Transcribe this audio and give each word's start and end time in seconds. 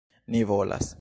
Ni 0.27 0.43
volas. 0.53 0.89